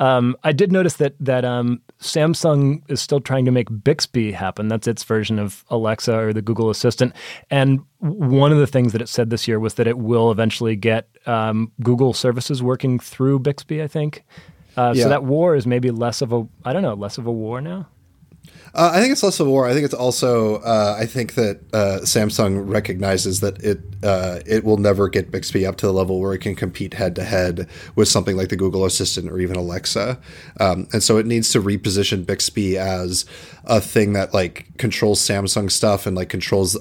[0.00, 4.68] Um, I did notice that that um, Samsung is still trying to make Bixby happen.
[4.68, 7.12] That's its version of Alexa or the Google Assistant.
[7.50, 10.76] And one of the things that it said this year was that it will eventually
[10.76, 13.82] get um, Google services working through Bixby.
[13.82, 14.24] I think.
[14.76, 15.04] Uh, Yeah.
[15.04, 17.60] So that war is maybe less of a I don't know less of a war
[17.60, 17.88] now.
[18.74, 19.66] Uh, I think it's less of a war.
[19.66, 20.56] I think it's also.
[20.56, 25.66] Uh, I think that uh, Samsung recognizes that it uh, it will never get Bixby
[25.66, 28.56] up to the level where it can compete head to head with something like the
[28.56, 30.18] Google Assistant or even Alexa,
[30.60, 33.24] um, and so it needs to reposition Bixby as
[33.64, 36.76] a thing that like controls Samsung stuff and like controls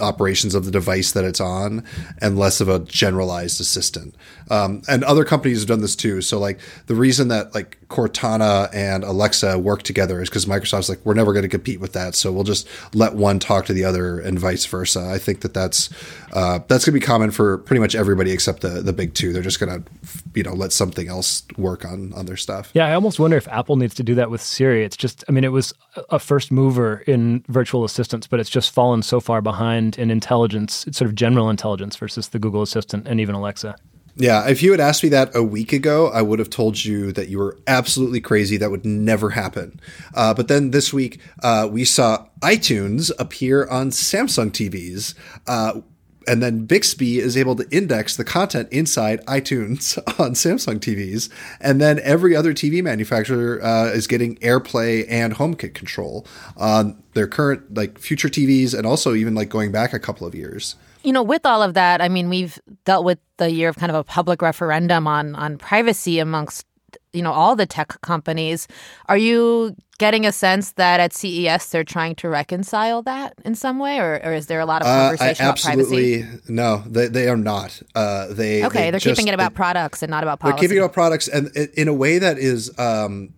[0.00, 1.84] operations of the device that it's on,
[2.20, 4.14] and less of a generalized assistant.
[4.50, 6.22] Um, and other companies have done this too.
[6.22, 11.04] So like the reason that like Cortana and Alexa work together is because Microsoft's like
[11.04, 13.84] we're never going to compete with that, so we'll just let one talk to the
[13.84, 15.08] other and vice versa.
[15.10, 15.88] I think that that's
[16.32, 19.32] uh, that's going to be common for pretty much everybody except the the big two.
[19.32, 19.90] They're just going to
[20.34, 22.70] you know let something else work on on their stuff.
[22.74, 24.84] Yeah, I almost wonder if Apple needs to do that with Siri.
[24.84, 25.72] It's just, I mean, it was
[26.10, 30.86] a first mover in virtual assistants, but it's just fallen so far behind in intelligence,
[30.92, 33.76] sort of general intelligence versus the Google Assistant and even Alexa.
[34.20, 37.12] Yeah, if you had asked me that a week ago, I would have told you
[37.12, 38.56] that you were absolutely crazy.
[38.56, 39.78] That would never happen.
[40.12, 45.14] Uh, but then this week, uh, we saw iTunes appear on Samsung TVs.
[45.46, 45.82] Uh,
[46.26, 51.30] and then Bixby is able to index the content inside iTunes on Samsung TVs.
[51.60, 56.26] And then every other TV manufacturer uh, is getting AirPlay and HomeKit control
[56.56, 60.34] on their current, like future TVs, and also even like going back a couple of
[60.34, 60.74] years.
[61.02, 63.90] You know, with all of that, I mean, we've dealt with the year of kind
[63.90, 66.66] of a public referendum on on privacy amongst
[67.12, 68.66] you know all the tech companies.
[69.06, 73.78] Are you getting a sense that at CES they're trying to reconcile that in some
[73.78, 76.24] way, or, or is there a lot of Uh, conversation about privacy?
[76.48, 76.82] no.
[76.86, 77.80] They they are not.
[77.94, 80.76] Uh, they Okay, they they're just- keeping it about products and not about They're keeping
[80.76, 83.30] it about products, and in a way that is um,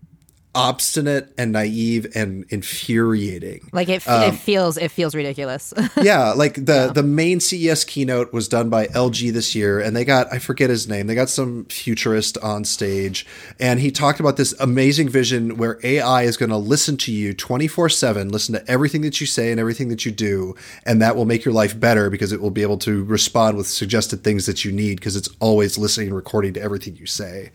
[0.55, 3.69] obstinate and naive and infuriating.
[3.73, 5.73] like it, Um, it feels it feels ridiculous.
[6.03, 10.05] yeah, like the the main CES keynote was done by LG this year, and they
[10.05, 11.07] got I forget his name.
[11.07, 13.27] They got some futurist on stage,
[13.61, 17.33] and he talked about this amazing vision where AI is going to listen to you
[17.33, 21.01] twenty four seven, listen to everything that you say and everything that you do, and
[21.01, 24.25] that will make your life better because it will be able to respond with suggested
[24.25, 27.51] things that you need because it's always listening and recording to everything you say.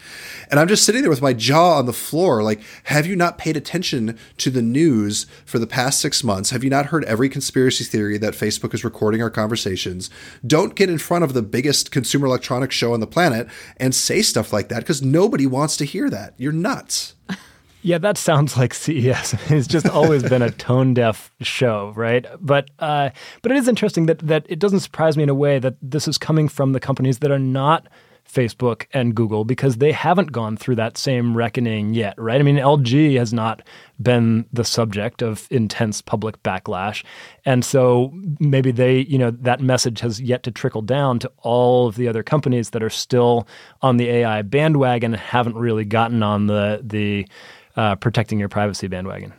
[0.50, 3.38] And I'm just sitting there with my jaw on the floor, like, have you not
[3.38, 6.52] paid attention to the news for the past six months?
[6.52, 10.10] Have you not heard every conspiracy theory that Facebook is recording our conversations?
[10.46, 14.22] Don't get in front of the biggest consumer electronics show on the planet and say
[14.22, 16.34] stuff like that because nobody wants to hear that.
[16.38, 17.16] You're nuts.
[17.82, 19.36] Yeah, that sounds like CES.
[19.52, 22.26] It's just always been a tone deaf show, right?
[22.42, 23.12] But uh,
[23.44, 26.08] but it is interesting that that it doesn't surprise me in a way that this
[26.08, 27.88] is coming from the companies that are not
[28.36, 32.40] Facebook and Google because they haven't gone through that same reckoning yet, right?
[32.40, 33.62] I mean, LG has not
[34.02, 37.04] been the subject of intense public backlash.
[37.46, 41.88] And so maybe they, you know, that message has yet to trickle down to all
[41.88, 43.48] of the other companies that are still
[43.82, 47.28] on the AI bandwagon and haven't really gotten on the the
[47.76, 49.34] uh, protecting your privacy bandwagon.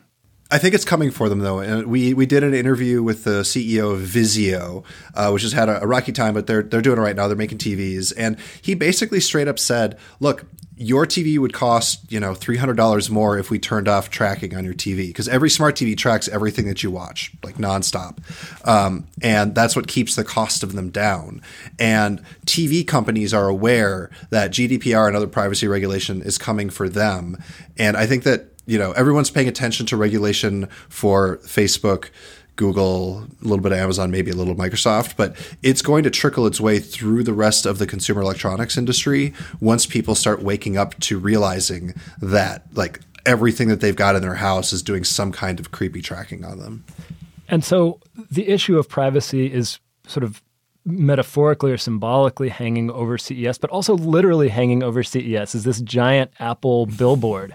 [0.50, 3.42] I think it's coming for them though, and we we did an interview with the
[3.42, 6.98] CEO of Vizio, uh, which has had a, a, rocky time, but they're they're doing
[6.98, 7.26] it right now.
[7.26, 10.44] They're making TVs, and he basically straight up said, "Look,
[10.76, 14.54] your TV would cost you know three hundred dollars more if we turned off tracking
[14.54, 18.18] on your TV because every smart TV tracks everything that you watch like nonstop,
[18.68, 21.42] um, and that's what keeps the cost of them down.
[21.80, 27.36] And TV companies are aware that GDPR and other privacy regulation is coming for them,
[27.76, 32.10] and I think that." You know, everyone's paying attention to regulation for Facebook,
[32.56, 36.46] Google, a little bit of Amazon, maybe a little Microsoft, but it's going to trickle
[36.46, 40.98] its way through the rest of the consumer electronics industry once people start waking up
[41.00, 45.60] to realizing that like everything that they've got in their house is doing some kind
[45.60, 46.84] of creepy tracking on them.
[47.48, 48.00] And so
[48.30, 50.42] the issue of privacy is sort of
[50.84, 56.30] metaphorically or symbolically hanging over CES, but also literally hanging over CES is this giant
[56.38, 57.54] Apple billboard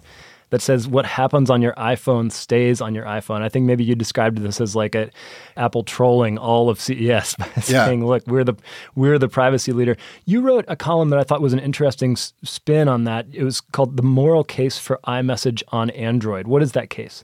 [0.51, 3.41] that says what happens on your iPhone stays on your iPhone.
[3.41, 5.09] I think maybe you described this as like a
[5.57, 8.07] Apple trolling all of CES by saying, yeah.
[8.07, 8.55] "Look, we're the
[8.95, 12.87] we're the privacy leader." You wrote a column that I thought was an interesting spin
[12.87, 13.25] on that.
[13.33, 17.23] It was called "The Moral Case for iMessage on Android." What is that case?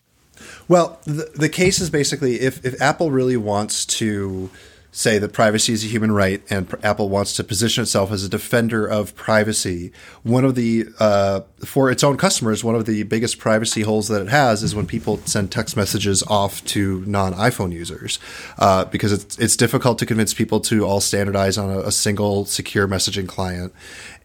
[0.67, 4.49] Well, the, the case is basically if if Apple really wants to
[4.97, 8.29] say that privacy is a human right and Apple wants to position itself as a
[8.29, 9.91] defender of privacy.
[10.23, 14.23] One of the, uh, for its own customers, one of the biggest privacy holes that
[14.23, 18.17] it has is when people send text messages off to non iPhone users,
[18.57, 22.45] uh, because it's, it's difficult to convince people to all standardize on a, a single
[22.45, 23.73] secure messaging client.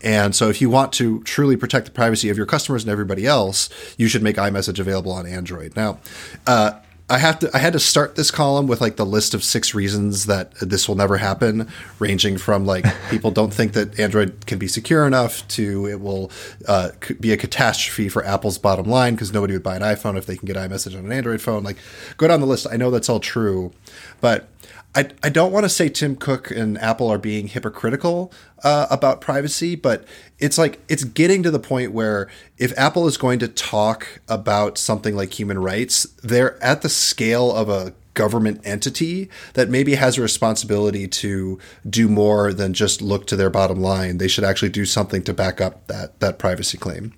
[0.00, 3.26] And so, if you want to truly protect the privacy of your customers and everybody
[3.26, 5.76] else, you should make iMessage available on Android.
[5.76, 5.98] Now,
[6.46, 9.44] uh, I have to I had to start this column with like the list of
[9.44, 14.46] six reasons that this will never happen, ranging from like people don't think that Android
[14.46, 16.30] can be secure enough to it will
[16.66, 20.26] uh, be a catastrophe for Apple's bottom line because nobody would buy an iPhone if
[20.26, 21.62] they can get iMessage on an Android phone.
[21.62, 21.76] Like
[22.16, 22.66] go down the list.
[22.70, 23.72] I know that's all true,
[24.20, 24.48] but
[24.94, 29.22] I, I don't want to say Tim Cook and Apple are being hypocritical uh, about
[29.22, 30.05] privacy, but
[30.38, 32.28] it's like it's getting to the point where
[32.59, 37.50] if Apple is going to talk about something like human rights, they're at the scale
[37.50, 43.26] of a government entity that maybe has a responsibility to do more than just look
[43.26, 44.18] to their bottom line.
[44.18, 47.14] They should actually do something to back up that that privacy claim.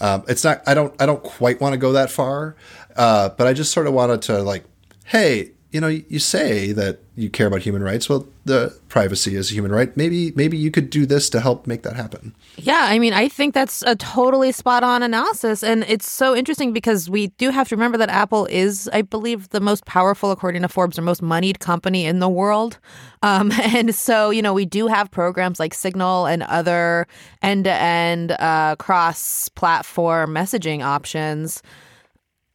[0.00, 0.62] Um, it's not.
[0.66, 0.94] I don't.
[1.02, 2.54] I don't quite want to go that far,
[2.94, 4.64] uh, but I just sort of wanted to like,
[5.06, 8.08] hey, you know, you say that you care about human rights.
[8.08, 9.94] Well, the privacy is a human right.
[9.94, 12.34] Maybe maybe you could do this to help make that happen.
[12.56, 16.72] Yeah, I mean, I think that's a totally spot on analysis, and it's so interesting
[16.72, 20.62] because we do have to remember that Apple is, I believe, the most powerful, according
[20.62, 22.78] to Forbes, or most moneyed company in the world.
[23.20, 27.06] Um, and so, you know, we do have programs like Signal and other
[27.42, 31.62] end-to-end uh, cross-platform messaging options.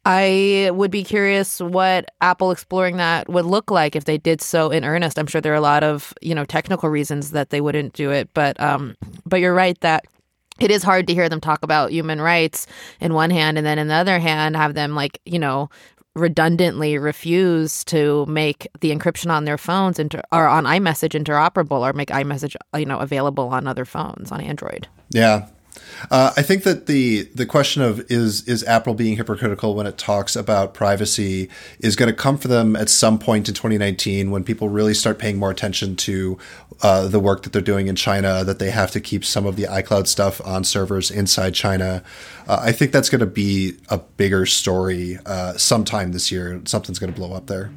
[0.05, 4.71] I would be curious what Apple exploring that would look like if they did so
[4.71, 5.19] in earnest.
[5.19, 8.11] I'm sure there are a lot of, you know, technical reasons that they wouldn't do
[8.11, 10.05] it, but um but you're right that
[10.59, 12.67] it is hard to hear them talk about human rights
[12.99, 15.69] in one hand and then in the other hand have them like, you know,
[16.15, 21.93] redundantly refuse to make the encryption on their phones inter- or on iMessage interoperable or
[21.93, 24.87] make iMessage, you know, available on other phones on Android.
[25.11, 25.47] Yeah,
[26.09, 29.97] uh, I think that the the question of is is Apple being hypocritical when it
[29.97, 34.43] talks about privacy is going to come for them at some point in 2019 when
[34.43, 36.37] people really start paying more attention to
[36.81, 39.55] uh, the work that they're doing in China, that they have to keep some of
[39.55, 42.03] the iCloud stuff on servers inside China.
[42.47, 46.61] Uh, I think that's going to be a bigger story uh, sometime this year.
[46.65, 47.71] Something's going to blow up there.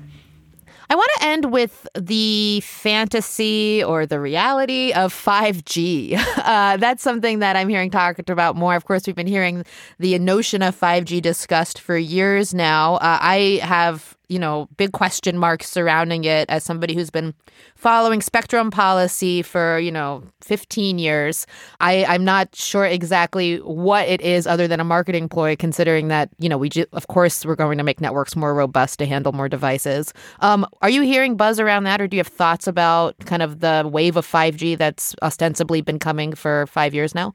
[0.90, 6.20] I want to end with the fantasy or the reality of 5G.
[6.44, 8.74] Uh, that's something that I'm hearing talked about more.
[8.74, 9.64] Of course, we've been hearing
[9.98, 12.96] the notion of 5G discussed for years now.
[12.96, 17.34] Uh, I have you know, big question marks surrounding it as somebody who's been
[17.76, 21.46] following spectrum policy for, you know, 15 years.
[21.80, 26.30] I, I'm not sure exactly what it is other than a marketing ploy, considering that,
[26.38, 29.32] you know, we, ju- of course, we're going to make networks more robust to handle
[29.32, 30.12] more devices.
[30.40, 33.60] Um, are you hearing buzz around that, or do you have thoughts about kind of
[33.60, 37.34] the wave of 5G that's ostensibly been coming for five years now?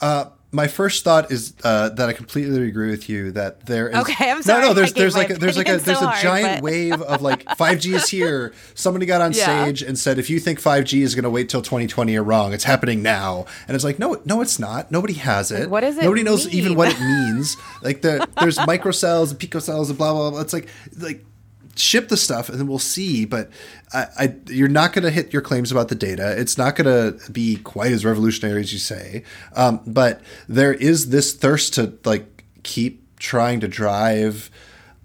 [0.00, 3.96] Uh, my first thought is uh, that I completely agree with you that there is
[3.96, 4.62] Okay, I'm sorry.
[4.62, 6.62] No, no, there's there's like a, there's like a there's so a hard, giant but-
[6.62, 8.54] wave of like 5G is here.
[8.74, 9.44] Somebody got on Yeah.
[9.64, 12.54] stage and said if you think 5G is going to wait till 2020 you're wrong.
[12.54, 13.44] It's happening now.
[13.66, 14.90] And it's like no no it's not.
[14.90, 15.68] Nobody has it.
[15.68, 17.56] what does it Nobody knows even what it means.
[17.82, 20.40] like the there's microcells and picocells and blah blah blah.
[20.40, 21.26] It's like like
[21.78, 23.24] ship the stuff and then we'll see.
[23.24, 23.50] But
[23.92, 26.38] I, I you're not going to hit your claims about the data.
[26.38, 29.24] It's not going to be quite as revolutionary as you say.
[29.54, 34.50] Um, but there is this thirst to like keep trying to drive.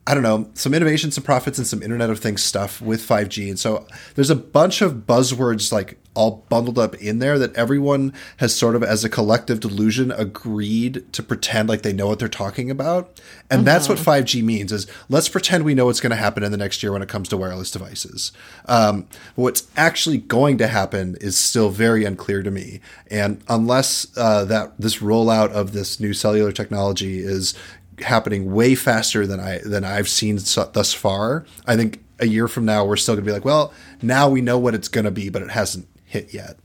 [0.05, 3.47] I don't know, some innovation, some profits, and some Internet of Things stuff with 5G.
[3.47, 8.13] And so there's a bunch of buzzwords like all bundled up in there that everyone
[8.37, 12.27] has sort of, as a collective delusion, agreed to pretend like they know what they're
[12.27, 13.19] talking about.
[13.49, 16.51] And that's what 5G means is let's pretend we know what's going to happen in
[16.51, 18.33] the next year when it comes to wireless devices.
[18.65, 22.81] Um, what's actually going to happen is still very unclear to me.
[23.09, 27.53] And unless uh, that this rollout of this new cellular technology is
[28.03, 31.45] happening way faster than I than I've seen so, thus far.
[31.65, 34.41] I think a year from now we're still going to be like, well, now we
[34.41, 36.57] know what it's going to be, but it hasn't hit yet.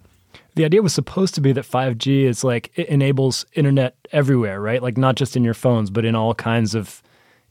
[0.55, 4.83] The idea was supposed to be that 5G is like it enables internet everywhere, right?
[4.83, 7.03] Like not just in your phones, but in all kinds of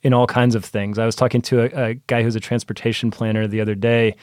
[0.03, 0.99] in all kinds of things.
[0.99, 4.15] I was talking to a, a guy who's a transportation planner the other day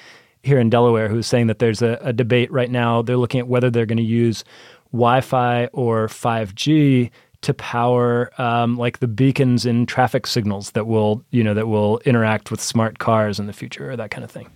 [0.42, 3.02] here in Delaware who was saying that there's a, a debate right now.
[3.02, 4.44] They're looking at whether they're going to use
[4.92, 7.10] Wi-Fi or 5G
[7.44, 12.00] to power um, like the beacons in traffic signals that will you know that will
[12.04, 14.50] interact with smart cars in the future or that kind of thing.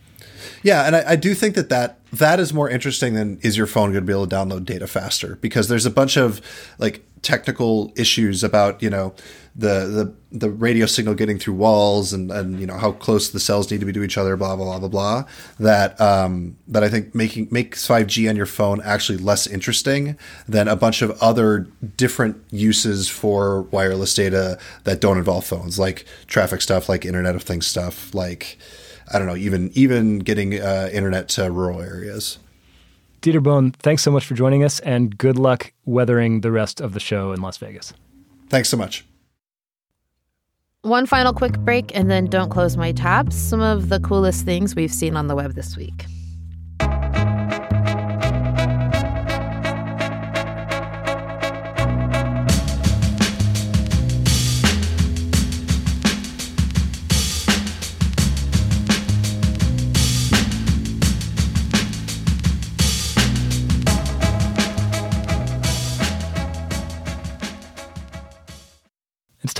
[0.62, 3.66] Yeah, and I, I do think that, that that is more interesting than is your
[3.66, 6.41] phone going to be able to download data faster because there's a bunch of
[6.78, 9.14] like technical issues about you know
[9.56, 13.40] the the the radio signal getting through walls and and you know how close the
[13.40, 15.24] cells need to be to each other blah blah blah blah blah
[15.58, 20.16] that um that I think making makes 5G on your phone actually less interesting
[20.46, 21.66] than a bunch of other
[21.96, 27.42] different uses for wireless data that don't involve phones like traffic stuff like internet of
[27.42, 28.58] things stuff like
[29.12, 32.38] I don't know, even even getting uh, internet to rural areas.
[33.20, 36.94] Dieter Bohn, thanks so much for joining us, and good luck weathering the rest of
[36.94, 37.92] the show in Las Vegas.
[38.48, 39.04] Thanks so much.
[40.82, 43.36] One final quick break, and then don't close my tabs.
[43.36, 46.04] Some of the coolest things we've seen on the web this week.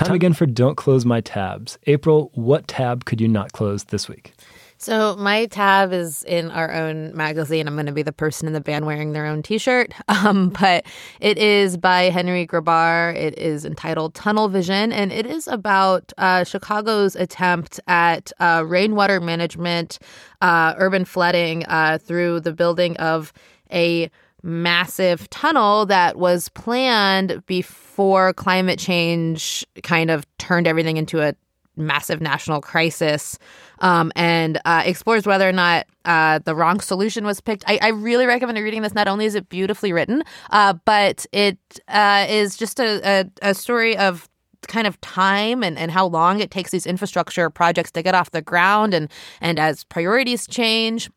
[0.09, 1.77] Time again for Don't Close My Tabs.
[1.85, 4.33] April, what tab could you not close this week?
[4.79, 7.67] So my tab is in our own magazine.
[7.67, 9.93] I'm going to be the person in the band wearing their own T-shirt.
[10.09, 10.85] Um, but
[11.21, 13.15] it is by Henry Grabar.
[13.15, 19.21] It is entitled Tunnel Vision, and it is about uh, Chicago's attempt at uh, rainwater
[19.21, 19.99] management,
[20.41, 23.31] uh, urban flooding uh, through the building of
[23.71, 24.09] a
[24.43, 31.33] massive tunnel that was planned before climate change kind of turned everything into a
[31.75, 33.39] massive national crisis
[33.79, 37.63] um, and uh, explores whether or not uh, the wrong solution was picked.
[37.67, 38.93] I, I really recommend reading this.
[38.93, 43.01] Not only is it beautifully written, uh, but it uh, is just a,
[43.41, 44.29] a, a story of
[44.67, 48.31] kind of time and, and how long it takes these infrastructure projects to get off
[48.31, 49.09] the ground and,
[49.41, 51.09] and as priorities change.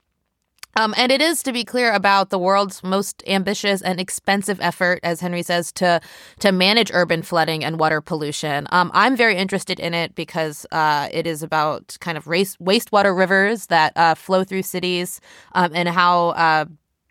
[0.76, 5.00] Um, and it is, to be clear, about the world's most ambitious and expensive effort,
[5.02, 6.00] as Henry says, to
[6.40, 8.66] to manage urban flooding and water pollution.
[8.70, 13.16] Um, I'm very interested in it because uh, it is about kind of race, wastewater
[13.16, 15.20] rivers that uh, flow through cities
[15.52, 16.64] um, and how uh,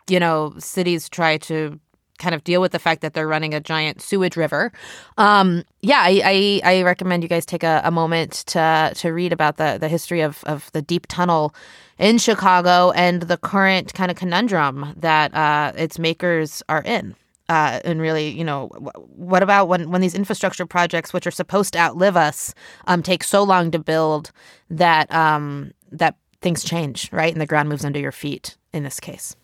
[0.08, 1.78] you know cities try to
[2.22, 4.72] kind of deal with the fact that they're running a giant sewage river.
[5.18, 9.32] Um, yeah, I, I, I recommend you guys take a, a moment to to read
[9.32, 11.54] about the the history of of the deep tunnel
[12.02, 17.14] in Chicago and the current kind of conundrum that uh, its makers are in.
[17.48, 18.68] Uh, and really, you know,
[19.14, 22.54] what about when, when these infrastructure projects, which are supposed to outlive us,
[22.86, 24.32] um, take so long to build
[24.68, 27.32] that um, that things change, right?
[27.32, 28.56] And the ground moves under your feet.
[28.72, 29.36] In this case.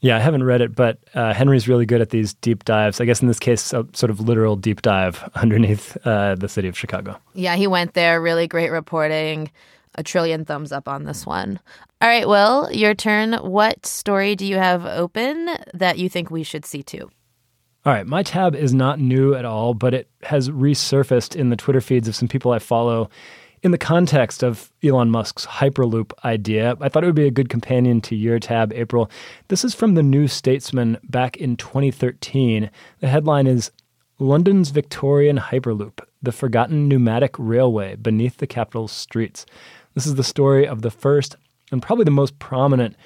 [0.00, 2.98] Yeah, I haven't read it, but uh, Henry's really good at these deep dives.
[2.98, 6.66] I guess in this case, a sort of literal deep dive underneath uh, the city
[6.66, 7.18] of Chicago.
[7.34, 8.22] Yeah, he went there.
[8.22, 9.50] Really great reporting.
[9.96, 11.60] A trillion thumbs up on this one.
[12.00, 13.34] All right, Will, your turn.
[13.34, 17.10] What story do you have open that you think we should see too?
[17.86, 21.56] All right, my tab is not new at all, but it has resurfaced in the
[21.56, 23.10] Twitter feeds of some people I follow
[23.62, 26.76] in the context of Elon Musk's Hyperloop idea.
[26.80, 29.10] I thought it would be a good companion to your tab, April.
[29.48, 32.70] This is from the New Statesman back in 2013.
[33.00, 33.70] The headline is
[34.18, 39.44] London's Victorian Hyperloop, the forgotten pneumatic railway beneath the capital's streets.
[39.94, 41.36] This is the story of the first
[41.70, 42.96] and probably the most prominent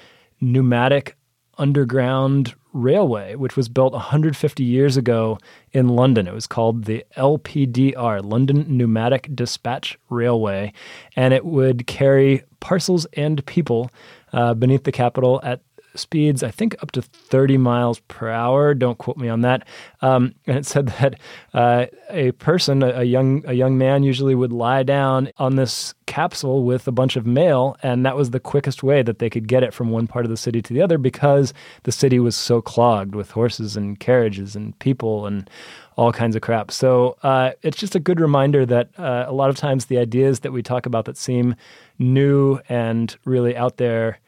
[0.41, 1.15] pneumatic
[1.57, 5.37] underground railway, which was built 150 years ago
[5.71, 6.27] in London.
[6.27, 10.73] It was called the LPDR, London Pneumatic Dispatch Railway,
[11.15, 13.91] and it would carry parcels and people
[14.33, 15.61] uh, beneath the capital at
[15.95, 18.73] speeds, I think up to 30 miles per hour.
[18.73, 19.67] Don't quote me on that.
[20.01, 21.19] Um, and it said that
[21.53, 25.93] uh, a person, a, a, young a young man, usually would lie down on this
[26.05, 29.47] capsule with a bunch of mail, and that was the quickest way that they could
[29.47, 32.35] get it from one part of the city to the other because the city was
[32.35, 35.49] so clogged with horses and carriages and people and
[35.97, 36.71] all kinds of crap.
[36.71, 40.39] So uh, it's just a good reminder that uh, a lot of times the ideas
[40.41, 41.55] that we talk about that seem
[41.97, 44.19] new and really out there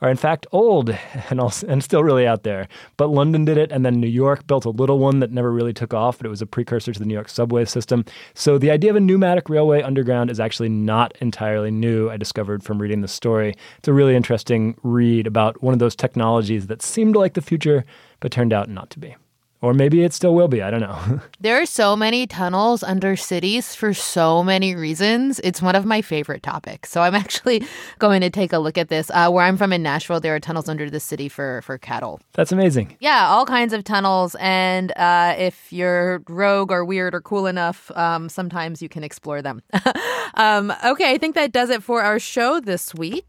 [0.00, 0.90] are in fact old
[1.28, 2.68] and, also, and still really out there.
[2.96, 5.72] But London did it, and then New York built a little one that never really
[5.72, 8.04] took off, but it was a precursor to the New York subway system.
[8.34, 12.62] So the idea of a pneumatic railway underground is actually not entirely new, I discovered
[12.62, 13.54] from reading the story.
[13.78, 17.84] It's a really interesting read about one of those technologies that seemed like the future,
[18.20, 19.16] but turned out not to be.
[19.62, 20.62] Or maybe it still will be.
[20.62, 21.20] I don't know.
[21.40, 25.38] there are so many tunnels under cities for so many reasons.
[25.40, 26.90] It's one of my favorite topics.
[26.90, 27.64] So I'm actually
[27.98, 29.10] going to take a look at this.
[29.10, 32.20] Uh, where I'm from in Nashville, there are tunnels under the city for for cattle.
[32.32, 32.96] That's amazing.
[33.00, 34.34] Yeah, all kinds of tunnels.
[34.40, 39.42] And uh, if you're rogue or weird or cool enough, um, sometimes you can explore
[39.42, 39.62] them.
[40.34, 43.26] um, okay, I think that does it for our show this week.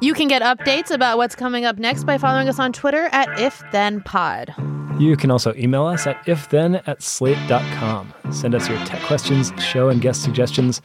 [0.00, 3.28] You can get updates about what's coming up next by following us on Twitter at
[3.28, 5.00] IfThenPod.
[5.00, 8.12] You can also email us at ifthen at slate.com.
[8.30, 10.82] Send us your tech questions, show and guest suggestions,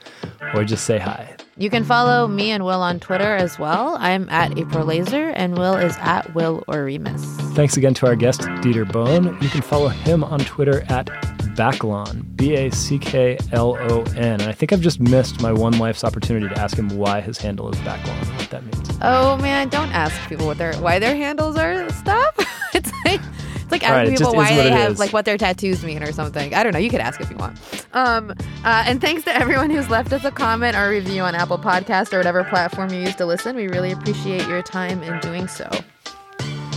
[0.54, 1.36] or just say hi.
[1.58, 3.98] You can follow me and Will on Twitter as well.
[4.00, 7.22] I'm at April Laser, and Will is at Will Oremus.
[7.54, 9.38] Thanks again to our guest, Dieter Bohn.
[9.42, 11.10] You can follow him on Twitter at
[11.56, 14.42] Backlon, B A C K L O N.
[14.42, 17.38] And I think I've just missed my one life's opportunity to ask him why his
[17.38, 18.98] handle is Backlon, what that means.
[19.02, 21.90] Oh man, don't ask people what their why their handles are.
[21.92, 22.36] stuff.
[22.74, 23.22] it's like
[23.56, 25.00] it's like asking right, people why they have is.
[25.00, 26.54] like what their tattoos mean or something.
[26.54, 26.80] I don't know.
[26.80, 27.58] You could ask if you want.
[27.94, 28.32] Um,
[28.64, 32.14] uh, and thanks to everyone who's left us a comment or review on Apple Podcast
[32.14, 33.56] or whatever platform you use to listen.
[33.56, 35.70] We really appreciate your time in doing so.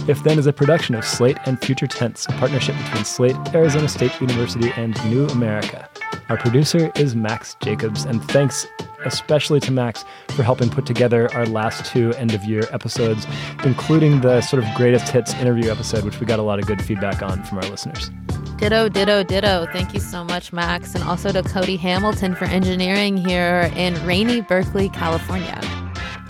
[0.07, 3.89] If Then is a production of Slate and Future Tense, a partnership between Slate, Arizona
[3.89, 5.89] State University, and New America.
[6.29, 8.67] Our producer is Max Jacobs, and thanks
[9.07, 13.27] especially to Max for helping put together our last two end of year episodes,
[13.65, 16.83] including the sort of greatest hits interview episode, which we got a lot of good
[16.83, 18.11] feedback on from our listeners.
[18.59, 19.67] Ditto, ditto, ditto.
[19.73, 20.95] Thank you so much, Max.
[20.95, 25.61] And also to Cody Hamilton for engineering here in rainy Berkeley, California.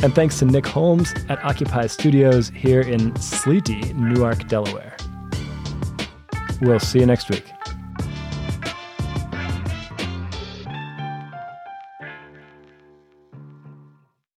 [0.05, 4.95] And thanks to Nick Holmes at Occupy Studios here in sleety Newark, Delaware.
[6.61, 7.54] We'll see you next week.